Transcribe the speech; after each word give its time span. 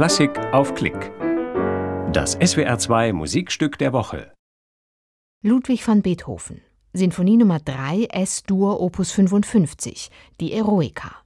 Klassik 0.00 0.38
auf 0.54 0.74
Klick. 0.74 1.12
Das 2.10 2.38
SWR2 2.38 3.12
Musikstück 3.12 3.76
der 3.76 3.92
Woche. 3.92 4.32
Ludwig 5.42 5.86
van 5.86 6.00
Beethoven. 6.00 6.62
Sinfonie 6.94 7.36
Nummer 7.36 7.58
3 7.58 8.04
S-Dur 8.04 8.80
Opus 8.80 9.12
55, 9.12 10.10
die 10.40 10.54
Eroica. 10.54 11.16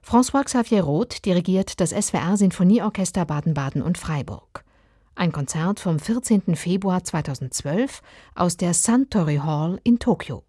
François 0.00 0.44
Xavier 0.44 0.84
Roth 0.84 1.24
dirigiert 1.24 1.80
das 1.80 1.90
SWR 1.90 2.36
Sinfonieorchester 2.36 3.24
Baden-Baden 3.24 3.82
und 3.82 3.98
Freiburg. 3.98 4.64
Ein 5.16 5.32
Konzert 5.32 5.80
vom 5.80 5.98
14. 5.98 6.54
Februar 6.54 7.02
2012 7.02 8.00
aus 8.36 8.56
der 8.56 8.74
Suntory 8.74 9.38
Hall 9.38 9.80
in 9.82 9.98
Tokio. 9.98 10.44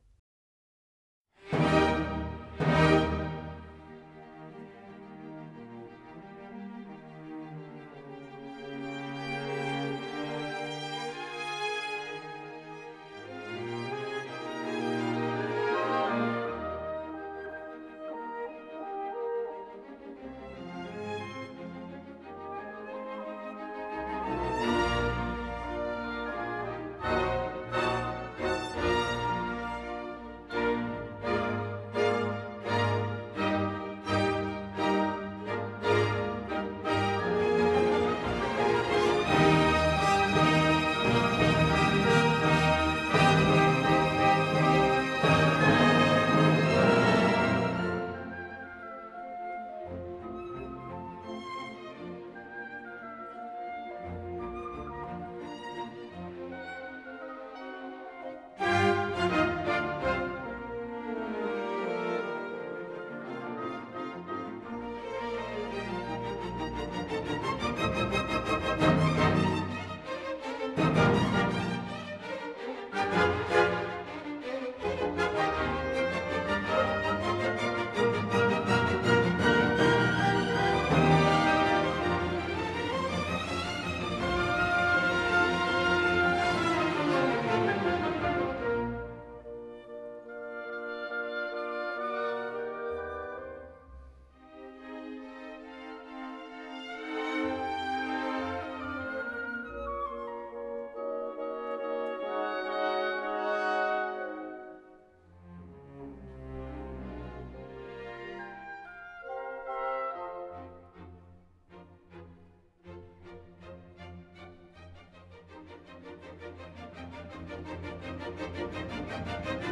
Música 118.38 119.67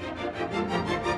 Música 0.00 1.17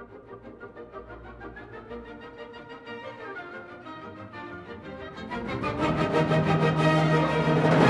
Thank 0.00 0.14
you. 7.84 7.89